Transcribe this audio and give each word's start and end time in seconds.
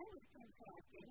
transaction. 0.00 1.08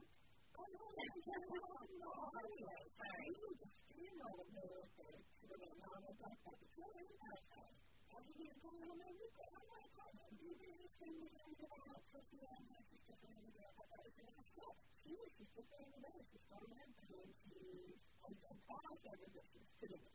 Oh, 0.57 0.59
no, 0.59 0.83
that's 0.97 1.21
just 1.29 1.47
no 1.53 2.09
audio. 2.09 2.71
Sorry. 2.89 3.23
You 3.29 3.45
just 3.59 3.75
steamrolled 3.93 4.49
me 4.49 4.63
with 4.69 4.89
the 4.89 5.45
little 5.59 5.77
mom 5.79 6.01
and 6.09 6.17
dad 6.19 6.37
at 6.49 6.55
the 6.59 7.39
time. 7.49 7.75
How 8.09 8.17
did 8.17 8.33
you 8.33 8.45
get 8.49 8.63
on 8.65 8.97
my 8.97 9.11
week? 9.13 9.35
I'm 9.45 9.65
like, 9.69 9.91
oh, 9.99 10.09
my 10.19 10.29
baby 10.41 10.69
is 10.89 10.93
sending 10.99 11.29
me 11.29 11.45
to 11.59 11.65
the 11.69 11.69
house 11.69 12.07
with 12.17 12.27
the 12.33 12.37
young 12.49 12.63
my 12.65 12.81
sister 12.89 13.13
from 13.19 13.31
the 13.39 13.49
day 13.53 13.69
that 13.69 13.89
I 13.93 13.99
was 14.09 14.15
in 14.19 14.29
the 14.33 14.45
shop. 14.57 14.73
She 15.05 15.11
was 15.13 15.31
just 15.37 15.51
sitting 15.53 15.79
in 15.85 15.89
the 15.93 15.99
bed. 16.09 16.21
She 16.33 16.37
saw 16.49 16.59
my 16.65 16.85
brain. 16.89 17.29
She 17.29 17.53
was 18.25 18.39
a 18.49 18.53
boss. 18.65 18.99
I 19.05 19.13
was 19.19 19.31
just 19.37 19.49
sitting. 19.79 20.05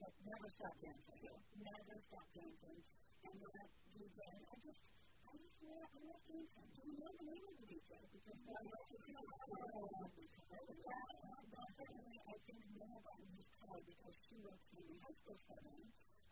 like 0.00 0.16
never 0.28 0.48
stop 0.52 0.74
dancing. 0.82 1.18
Never 1.56 1.96
stop 2.08 2.26
dancing. 2.36 2.78
And 3.26 3.36
then 3.36 3.68
you 3.96 4.06
then 4.12 4.38
I 4.44 4.54
just 4.60 4.80
I 5.26 5.28
just 5.40 5.58
know 5.64 5.76
I 5.80 5.98
love 6.04 6.22
dancing. 6.26 6.68
Do 6.76 6.80
you 6.86 6.92
know 7.00 7.10
the 7.16 7.24
name 7.26 7.46
of 7.48 7.54
the 7.56 7.66
DJ? 7.66 7.92
Because 8.12 8.40
I 8.46 8.58
like 8.60 8.88
to 8.92 8.98
feel 9.06 9.22
I 9.56 12.34
think 12.46 12.62
now 12.76 12.96
that 12.96 13.18
he's 13.26 13.50
tired 13.56 13.84
because 13.86 14.16
she 14.26 14.34
works 14.36 14.68
in 14.76 14.84
the 14.86 14.96
high 15.00 15.16
school 15.16 15.38
setting. 15.46 15.82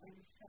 And 0.05 0.17
so 0.35 0.49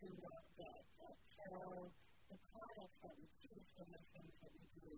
So, 0.00 0.08
the 0.08 2.36
products 2.48 2.98
that 3.04 3.14
we 3.20 3.24
choose 3.36 3.68
for 3.76 3.84
the 3.84 3.98
things 4.16 4.32
that 4.40 4.52
we 4.56 4.62
do, 4.80 4.92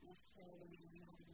necessarily, 0.06 0.70
you 0.70 1.02
know, 1.02 1.18
you 1.18 1.34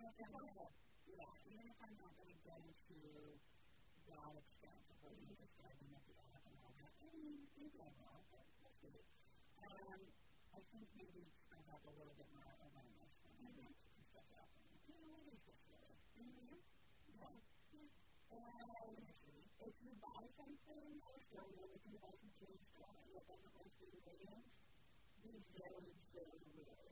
Yeah, 0.03 0.19
even 0.19 1.67
if 1.71 1.79
I'm 1.79 1.95
not 1.95 2.11
going 2.19 2.27
to 2.35 2.39
get 2.43 2.59
into 2.59 2.99
that 4.11 4.35
extent 4.35 4.83
of 4.91 4.97
what 4.99 5.15
you 5.15 5.31
described 5.31 5.79
and 5.79 5.95
the 5.95 6.15
app 6.19 6.43
and 6.43 6.59
all 6.59 6.75
that, 6.75 6.91
I 6.91 7.07
mean, 7.15 7.47
maybe 7.55 7.79
I 7.87 7.87
will, 8.03 8.19
but 8.35 8.43
we'll 8.59 8.75
see. 8.83 8.99
Um, 9.63 10.03
I 10.51 10.59
think 10.59 10.85
maybe 10.99 11.23
spread 11.23 11.63
have 11.71 11.87
a 11.87 11.93
little 11.95 12.19
bit 12.19 12.27
more 12.35 12.51
awareness 12.51 13.15
and 13.15 13.47
I 13.47 13.51
want 13.63 13.95
to 13.95 14.03
step 14.11 14.27
up 14.43 14.51
and, 14.59 14.75
you 14.91 14.93
know, 15.07 15.07
what 15.07 15.23
is 15.23 15.39
this 15.47 15.61
really? 15.71 15.95
Mm-hmm. 16.19 16.55
Yeah. 17.15 17.31
And 17.63 19.07
if 19.07 19.75
you 19.87 19.93
buy 20.03 20.23
something, 20.35 20.89
also, 20.99 21.39
if 21.79 21.83
you 21.87 21.97
buy 22.03 22.15
some 22.19 22.35
food, 22.43 22.59
that 23.07 23.27
doesn't 23.31 23.53
work 23.55 23.71
for 23.71 23.87
your 23.87 24.03
ratings, 24.03 24.51
you 25.23 25.31
very, 25.55 25.87
very 26.11 26.43
rarely 26.43 26.92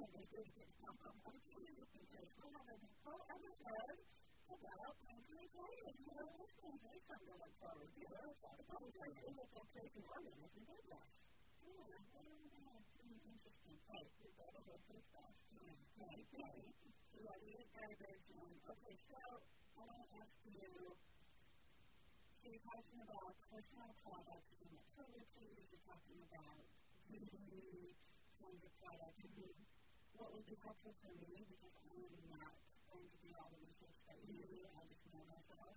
really 0.00 0.28
did 0.32 0.48
get 0.56 0.70
some 0.80 0.96
of 0.96 1.20
them 1.20 1.36
too, 1.44 1.60
because 1.76 2.30
one 2.40 2.56
of 2.56 2.76
the 2.80 2.88
whole 3.04 3.24
episode 3.28 3.98
about 4.48 4.92
pancreatitis. 5.04 5.94
You 6.00 6.12
know, 6.16 6.28
this 6.40 6.52
thing 6.56 6.76
is 6.80 7.02
something 7.04 7.36
that's 7.38 7.58
forward 7.60 7.90
to. 7.90 8.00
It's 8.08 8.40
a 8.40 8.62
pancreas 8.64 9.20
infiltration 9.40 10.04
organ 10.10 10.36
if 10.40 10.52
you 10.56 10.64
do 10.72 10.78
that. 10.90 11.08
Yeah, 11.60 11.82
interesting. 11.90 13.76
Right, 13.90 14.10
you've 14.20 14.36
got 14.40 14.50
to 14.56 14.60
look 14.70 14.84
this 14.90 15.06
up. 15.20 15.34
Right, 15.50 15.68
right. 15.70 16.66
Yeah, 16.70 17.34
we 17.44 17.48
eat 17.60 17.68
garbage. 17.74 18.24
Okay, 18.40 18.96
so 19.04 19.20
I 19.76 19.80
want 19.84 20.00
to 20.00 20.08
ask 20.16 20.36
you, 20.46 20.74
so 20.80 22.46
you're 22.48 22.64
talking 22.64 23.00
about 23.04 23.32
personal 23.52 23.92
products 24.00 24.48
and 24.56 24.70
the 24.72 24.80
toiletries, 24.96 25.60
you're 25.68 25.84
talking 25.84 26.18
about 26.24 26.62
beauty 27.04 27.92
kinds 28.40 28.64
of 28.64 28.72
products, 28.80 29.20
it 30.30 30.30
would 30.30 30.46
be 30.46 30.58
helpful 30.62 30.94
for 31.02 31.10
me 31.10 31.42
because 31.42 31.74
I 31.74 31.90
am 31.90 32.30
not 32.30 32.54
going 32.86 33.02
to 33.10 33.18
do 33.18 33.30
all 33.34 33.50
the 33.50 33.58
research 33.66 33.98
that 34.06 34.14
you 34.30 34.34
do. 34.46 34.62
I 34.70 34.80
just 34.86 35.02
know 35.10 35.22
myself. 35.26 35.74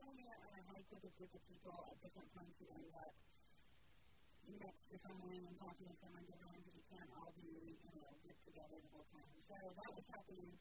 went 0.00 0.32
out 0.32 0.40
on 0.48 0.52
a 0.56 0.62
hike 0.64 0.90
a 0.96 1.10
group 1.12 1.32
of 1.36 1.42
people 1.44 1.76
at 1.76 1.96
different 2.00 2.28
points 2.32 2.56
you 2.56 2.66
know, 2.72 2.88
up 3.04 3.12
next 4.56 4.82
to 4.90 4.96
someone 4.96 5.42
and 5.44 5.56
talking 5.60 5.86
to 5.92 5.96
someone 6.00 6.24
different 6.24 6.56
because 6.56 6.72
you 6.80 6.84
can't 6.88 7.10
all 7.20 7.28
be, 7.36 7.44
you 7.60 7.92
know, 8.00 8.08
get 8.24 8.36
together 8.40 8.76
the 8.80 8.88
whole 8.96 9.08
time. 9.12 9.28
So 9.44 9.56
that 9.60 9.90
was 9.92 10.04
happening. 10.10 10.52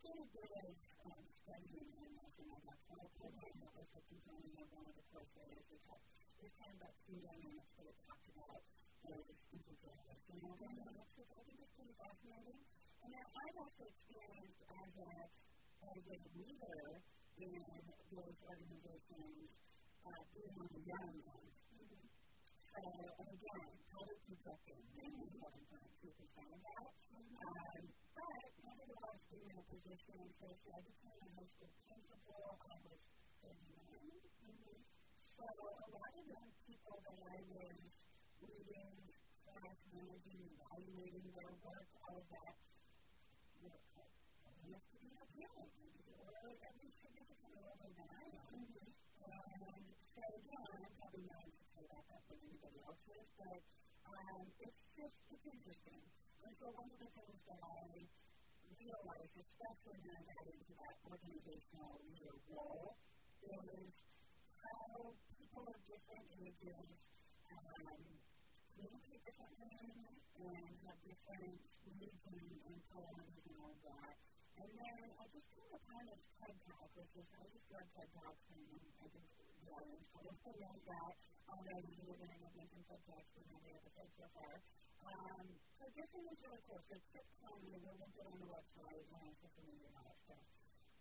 did 0.00 0.16
a 0.16 0.28
bit 0.32 0.48
of 0.64 0.68
um, 1.12 1.24
studying 1.44 1.88
and 1.92 2.12
making 2.16 2.46
my 2.48 2.60
doctoral 2.64 3.08
program 3.20 3.54
that 3.60 3.72
was 3.76 3.88
a 4.00 4.00
component 4.00 4.54
of 4.64 4.68
one 4.72 4.86
of 4.88 4.94
the 4.96 5.04
course 5.12 5.32
areas 5.44 5.66
we 5.68 5.76
taught. 5.84 6.00
This 6.40 6.54
time 6.56 6.72
about 6.80 6.94
team 7.04 7.20
dynamics 7.20 7.72
that 7.76 7.84
it 7.84 7.96
talked 8.08 8.26
about 8.32 8.60
those 9.04 9.28
intergenerational 9.28 10.54
dynamics, 10.56 11.12
which 11.20 11.32
I 11.36 11.40
think 11.44 11.58
is 11.60 11.72
pretty 11.76 11.94
fascinating. 12.00 12.58
And 13.04 13.10
now 13.12 13.26
I've 13.28 13.58
also 13.60 13.82
experienced 13.92 14.60
as 14.72 14.90
a, 15.04 15.10
as 15.84 16.00
a 16.08 16.16
leader 16.32 16.80
in 17.44 17.52
those 17.60 18.38
organizations 18.40 19.36
uh, 20.00 20.20
being 20.32 20.54
on 20.64 20.68
the 20.80 20.80
young 20.80 21.12
end. 21.12 21.50
Mm-hmm. 21.76 22.04
So, 22.48 22.80
and 22.88 23.28
again, 23.36 23.68
public 23.92 24.18
consulting, 24.24 24.80
97.2% 24.96 26.56
of 26.56 26.60
that. 26.60 26.88
Um, 27.20 27.82
but 28.16 28.44
a 29.50 29.64
position 29.66 30.14
in 30.22 30.30
church. 30.30 30.62
I 30.70 30.78
became 30.78 31.18
a 31.26 31.26
high 31.34 31.48
school 31.50 31.74
principal. 31.82 32.54
I 32.70 32.76
was 32.86 32.98
So 35.26 35.40
a 35.42 35.86
lot 35.90 36.12
of 36.14 36.24
young 36.30 36.50
people 36.70 36.96
that 37.02 37.18
I 37.18 37.38
was 37.50 37.82
leading, 38.46 38.92
class 39.50 39.78
managing, 39.90 40.40
evaluating 40.54 41.26
their 41.34 41.50
work, 41.66 41.88
all 41.98 42.14
of 42.14 42.26
that, 42.30 42.54
were 43.58 43.80
enough 43.80 44.86
to 44.86 44.96
be 45.02 45.10
a 45.18 45.24
parent, 45.34 45.72
or 46.14 46.30
at 46.30 46.74
least 46.78 46.98
significantly 47.02 47.62
older 47.66 47.90
than 47.90 48.06
I 48.06 48.24
am. 48.38 48.54
And 48.54 48.66
so 48.70 50.22
again, 50.30 50.64
I'm 50.78 50.92
probably 50.94 51.22
not 51.26 51.46
to 51.58 51.64
say 51.74 51.82
that 51.90 52.04
that's 52.06 52.26
what 52.30 52.38
anybody 52.38 52.78
else 52.86 53.02
but 53.34 53.58
um, 54.14 54.38
it's 54.62 54.82
just, 54.94 55.16
it's 55.26 55.46
interesting. 55.58 56.02
And 56.38 56.52
so 56.54 56.64
one 56.70 56.86
of 56.94 56.98
the 57.02 57.10
things 57.18 57.40
that 57.50 57.60
I 57.66 57.82
feel 58.80 58.96
like, 59.04 59.28
especially 59.36 59.98
when 60.08 60.14
I 60.16 60.22
got 60.24 60.44
into 60.48 60.72
that 60.80 60.96
organizational 61.04 61.92
leader 62.00 62.32
role, 62.48 62.88
is 63.44 63.92
how 64.56 64.80
people 65.36 65.64
of 65.68 65.78
different 65.84 66.24
ages 66.32 66.88
um, 67.60 68.00
communicate 68.72 69.20
differently 69.28 69.84
and 70.32 70.64
have 70.80 70.96
different 71.04 71.40
needs 71.60 72.24
and, 72.24 72.46
and 72.56 72.76
priorities 72.88 73.44
and 73.52 73.56
all 73.60 73.76
that. 73.84 74.14
And 74.64 74.68
then 74.76 74.96
I 75.12 75.24
just 75.28 75.48
came 75.52 75.72
upon 75.76 76.00
this 76.08 76.24
TED 76.40 76.54
Talk, 76.64 76.88
which 76.96 77.12
is, 77.20 77.26
I 77.36 77.42
just 77.52 77.66
love 77.68 77.84
TED 78.00 78.08
Talks, 78.16 78.44
and 78.48 78.64
I 78.80 79.06
think 79.12 79.26
the 79.60 79.68
audience 79.76 80.08
probably 80.08 80.56
knows 80.56 80.82
that 80.88 81.12
already. 81.52 81.92
We're 82.00 82.16
going 82.16 82.32
to 82.48 82.50
make 82.56 82.70
some 82.72 82.84
TED 82.88 83.02
Talks, 83.04 83.28
we're 83.36 83.44
going 83.44 83.60
to 83.60 83.60
be 83.60 83.72
able 83.76 83.92
to 83.92 84.04
so 84.20 84.26
far. 84.40 84.52
Um, 85.04 85.46
so 85.80 85.88
this 85.96 86.10
is 86.12 86.24
a 86.28 86.34
really 86.44 86.60
cool. 86.68 86.80
So 86.84 86.94
TED 87.08 87.24
Talk, 87.40 87.56
we 87.64 87.72
will 87.80 87.96
link 87.96 88.12
it 88.12 88.26
on 88.28 88.36
the 88.36 88.48
website 88.52 89.00
when 89.00 89.20
I 89.24 89.32
social 89.32 89.64
media 89.64 89.86
and 89.88 89.94
all 89.96 90.04
that 90.12 90.20
stuff. 90.28 90.44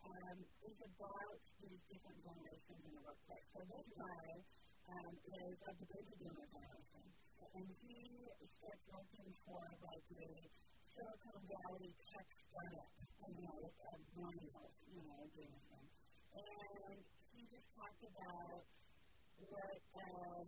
Um, 0.07 0.37
it's 0.39 0.83
about 0.87 1.35
these 1.59 1.83
different 1.83 2.19
generations 2.23 2.79
in 2.87 2.91
the 2.95 3.03
workplace. 3.03 3.47
So 3.51 3.59
this 3.59 3.87
guy 3.99 4.23
um, 4.95 5.11
is 5.19 5.55
of 5.67 5.73
the 5.83 5.85
baby 5.91 6.15
boomer 6.23 6.47
generation. 6.47 7.03
And 7.43 7.67
he 7.75 7.97
starts 8.55 8.83
working 8.87 9.29
for 9.43 9.63
like 9.83 10.07
a 10.15 10.31
Silicon 10.95 11.41
Valley 11.43 11.89
tech 12.07 12.27
startup. 12.39 12.89
And 13.19 13.31
you 13.35 13.41
know, 13.51 13.59
a 13.83 13.91
millennial, 14.15 14.67
you 14.79 14.95
know, 15.03 15.19
doing 15.27 15.59
this 15.59 15.91
And 16.39 16.97
he 17.35 17.41
just 17.51 17.67
talked 17.75 18.03
about 18.15 18.63
what 19.43 19.75
uh, 19.91 20.47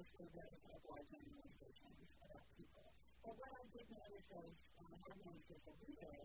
this 0.00 0.16
is 0.16 0.32
a 0.32 0.32
very 0.32 0.56
large 0.64 0.86
organization, 0.96 1.92
it's 2.00 2.16
a 2.24 2.24
lot 2.24 2.40
of 2.40 2.46
people. 2.56 2.88
But 3.20 3.34
what 3.36 3.52
I 3.52 3.64
did 3.68 3.84
notice 3.92 4.28
as 4.32 4.48
a 4.80 4.96
homeowner's 4.96 5.44
as 5.44 5.60
a 5.60 5.74
leader 5.76 6.16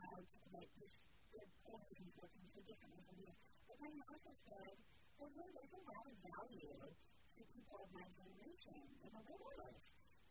how 0.00 0.14
like 0.48 0.70
just 0.80 0.96
their 1.28 1.48
plans 1.60 2.12
were 2.16 2.28
from 2.32 2.44
different 2.56 3.02
from 3.04 3.18
this. 3.20 3.36
But 3.68 3.76
then 3.82 3.90
he 3.92 4.00
also 4.08 4.32
said, 4.48 4.76
well, 5.20 5.30
there 5.36 5.52
is 5.52 5.70
a 5.76 5.82
lot 5.92 6.04
of 6.08 6.14
value 6.24 6.72
to 7.36 7.40
people 7.52 7.78
of 7.84 7.88
my 7.92 8.06
generation 8.16 8.80
in 8.96 9.10
the 9.12 9.24
world. 9.36 9.76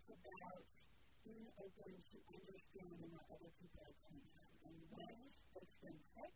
It's 0.00 0.16
about 0.16 0.64
being 1.28 1.44
open 1.60 1.92
to 1.92 2.16
understanding 2.32 3.04
what 3.12 3.24
other 3.36 3.52
people 3.52 3.84
are 3.84 3.96
coming 4.00 4.32
up 4.32 4.48
and 4.64 4.76
when 4.96 5.12
it 5.28 5.68
makes 5.76 6.00
them 6.08 6.32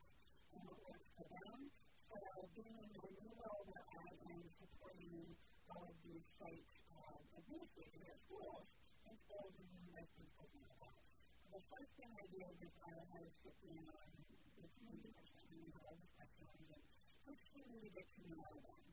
and 0.52 0.60
what 0.68 0.76
works 0.84 1.08
for 1.16 1.24
them. 1.32 1.58
So 2.04 2.12
being 2.44 2.76
in 2.76 2.76
my 2.92 3.08
new 3.24 3.32
role 3.40 3.64
where 3.64 3.86
I 3.88 4.06
am 4.20 4.44
supporting 4.52 5.16
all 5.64 5.80
of 5.80 5.96
these 5.96 6.26
sites, 6.44 6.72
the 6.92 7.36
administrators, 7.40 8.04
the 8.04 8.16
schools, 8.36 8.66
and 9.08 9.14
schools 9.24 9.52
and 9.56 9.68
university 9.80 10.24
schools 10.28 10.52
and 10.60 10.62
all 10.68 10.76
of 10.76 10.80
that, 10.84 10.96
the 11.48 11.60
first 11.64 11.90
thing 12.04 12.10
I 12.20 12.24
did 12.36 12.52
was 12.68 12.72
I 12.84 12.92
asked 13.16 13.40
the 13.48 13.52
committee, 13.64 14.04
or 14.60 14.68
something, 14.76 15.12
I 15.24 15.42
made 15.56 15.72
all 15.72 15.96
these 15.96 16.12
just 16.20 17.44
to 17.48 17.60
read 17.72 17.96
it 17.96 18.06
to 18.12 18.20
you 18.28 18.36
now. 18.44 18.83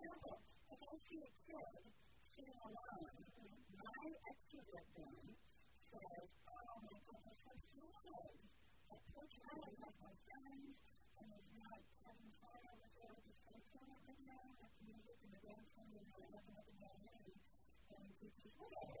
For 0.00 0.08
example, 0.08 0.40
if 0.72 0.80
I 0.80 0.96
see 0.96 1.20
a 1.20 1.30
kid 1.44 1.68
sitting 2.24 2.56
alone, 2.64 3.04
my 3.68 4.00
extruder 4.32 4.80
brain 4.96 5.28
says, 5.84 6.24
oh, 6.48 6.76
my 6.88 6.96
kid 7.04 7.20
is 7.28 7.38
from 7.44 7.58
Sydney, 7.68 8.00
and 8.00 8.40
unfortunately 8.96 9.68
he 9.76 9.76
has 9.84 9.96
no 10.00 10.10
friends, 10.24 10.72
and 11.20 11.24
there's 11.28 11.52
no 11.52 11.68
parents 12.00 12.38
around 12.48 12.64
over 12.64 12.88
here, 12.96 13.12
and 13.12 13.20
just 13.28 13.76
everything 13.76 13.86
that 13.92 14.00
we're 14.00 14.24
doing, 14.24 14.56
the 14.56 14.68
music, 14.88 15.16
and 15.20 15.30
the 15.36 15.40
dancing, 15.44 15.90
and 16.00 16.04
the 16.16 16.24
acting 16.32 16.56
at 16.64 16.64
the 16.64 16.74
bar, 16.80 16.96
and 16.96 18.08
whatever. 18.56 19.00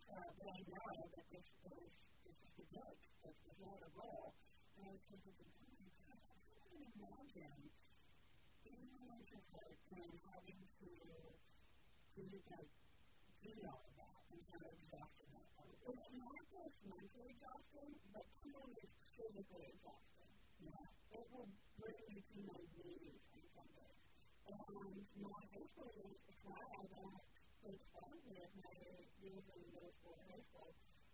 uh, 0.11 0.29
but 0.37 0.47
I 0.51 0.59
know 0.67 0.87
that 1.07 1.23
this 1.31 1.47
is, 1.71 1.91
this 2.27 2.37
is 2.41 2.51
the 2.57 2.65
book, 2.71 2.99
that 3.23 3.31
this 3.31 3.59
is 3.61 3.77
the 3.79 3.91
role. 3.95 4.27
And 4.75 4.83
I 4.91 4.91
was 4.91 5.03
thinking, 5.07 5.35
oh 5.39 5.71
my 5.71 5.89
God, 5.91 6.21
I 6.31 6.35
can't 6.51 6.71
even 6.71 6.91
imagine 6.99 7.59
being 8.67 8.91
an 8.91 9.07
introvert 9.07 9.77
and 9.95 10.11
having 10.27 10.59
to 10.67 10.87
do 12.11 12.23
that, 12.51 12.67
do 13.39 13.51
all 13.71 13.83
of 13.87 13.93
that 13.95 14.19
until 14.35 14.63
exhausted 14.75 15.29
at 15.31 15.45
that 15.47 15.67
It's 15.79 16.09
not 16.11 16.41
just 16.51 16.77
mental 16.91 17.23
exhaustion, 17.31 17.89
but 18.11 18.25
clearly 18.41 18.75
it's 18.83 18.99
physical 19.15 19.59
exhaustion. 19.63 20.27
Yeah. 20.59 20.85
It 21.15 21.25
will 21.31 21.49
bring 21.79 22.03
you 22.11 22.19
to 22.19 22.39
my 22.51 22.59
knees 22.67 23.19
on 23.31 23.45
some 23.55 23.69
days. 23.79 24.03
And 24.43 24.55
my 25.23 25.43
high 25.51 25.67
school 25.71 25.89
years 25.95 26.19
as 26.19 26.37
well, 26.51 26.67
I 26.81 26.81
got 26.91 27.21
exposure 27.63 28.39
of 28.43 28.51
my 28.57 28.73
years 28.81 29.11
in 29.21 29.31
the 29.31 29.90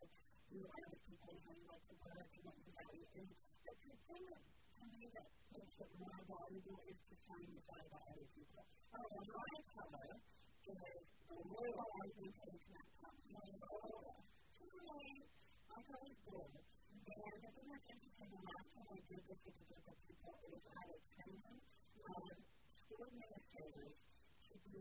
you 0.52 0.60
are 0.72 0.84
with 0.88 1.00
people 1.04 1.32
and 1.52 1.60
what 1.68 1.80
you 1.84 1.96
want 2.02 2.28
and 2.32 2.42
what 2.48 2.56
you 2.56 2.70
value. 2.72 3.06
And 3.12 3.28
the 3.28 3.96
thing 4.00 4.24
that 4.32 4.40
to 4.72 4.82
me 4.88 5.02
that 5.12 5.26
makes 5.52 5.76
it 5.82 5.90
more 6.00 6.18
valuable 6.32 6.78
is 6.88 6.98
to 7.12 7.14
find 7.28 7.48
the 7.52 7.62
value 7.68 7.92
of 7.92 8.02
other 8.08 8.26
people. 8.32 8.62
And 8.72 9.00
the 9.04 9.16
my 9.36 9.52
color 9.72 10.08
is 10.12 10.96
the 11.28 11.36
loyal 11.52 11.86
as 11.92 12.10
we 12.22 12.28
say 12.40 12.50
to 12.62 12.68
that 12.72 12.88
company, 12.96 13.42
loyal. 13.52 14.16
To 14.22 14.62
me, 14.72 15.00
I 15.76 15.76
thought 15.92 16.02
it 16.02 16.02
was 16.08 16.18
good. 16.32 16.50
And 16.62 17.38
the 17.42 17.50
thing 17.52 17.68
that's 17.68 17.88
interesting, 17.92 18.30
the 18.32 18.42
last 18.48 18.68
time 18.72 18.88
I 18.96 18.98
did 19.12 19.20
this 19.28 19.40
with 19.44 19.56
a 19.60 19.64
group 19.68 19.84
of 19.92 19.96
people 20.08 20.34
is 20.56 20.62
I 20.72 20.82
would 20.88 21.04
train 21.12 21.36
them 21.42 21.58
on 21.62 22.34
school 22.80 23.02
administrators 23.12 23.94
to 24.48 24.54
be 24.72 24.80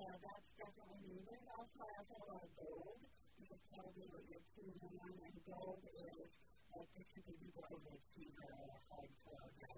that's 0.16 0.48
definitely 0.56 1.12
needed. 1.12 1.44
Also, 1.52 1.76
I 1.84 1.92
have 2.00 2.08
a 2.08 2.16
lot 2.24 2.40
of 2.40 2.52
gold, 2.56 2.96
which 3.36 3.50
is 3.52 3.60
probably 3.68 4.04
what 4.08 4.24
you're 4.32 4.46
keying 4.56 4.80
on, 4.96 5.12
and 5.12 5.36
gold 5.44 5.78
is 5.92 6.24
like 6.72 6.88
this 6.96 7.10
is 7.20 7.24
a 7.28 7.32
people 7.36 7.64
overachiever 7.68 8.48
or 8.48 8.64
a 8.80 8.80
hardcore 8.80 9.44
guy. 9.60 9.76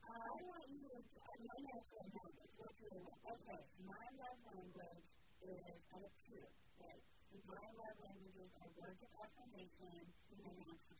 I 0.00 0.32
want 0.32 0.64
you 0.72 0.80
to, 0.88 0.96
I 1.12 1.34
know 1.44 1.58
that's 1.76 1.88
what 1.92 2.06
language, 2.08 2.52
what 2.56 2.72
you 2.80 2.88
know, 2.88 3.12
okay, 3.36 3.60
my 3.84 4.04
love 4.16 4.38
language 4.48 5.02
is 5.44 5.60
a 5.92 5.98
two, 6.24 6.44
right? 6.80 7.02
My 7.36 7.66
love 7.76 7.96
languages 8.00 8.50
are 8.64 8.70
words 8.80 9.00
of 9.04 9.10
affirmation 9.12 10.02
and 10.08 10.56
actions 10.72 10.91